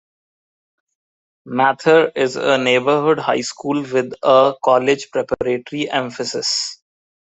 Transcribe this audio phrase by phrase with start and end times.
[1.45, 6.81] Mather is a neighborhood high school with a college preparatory emphasis.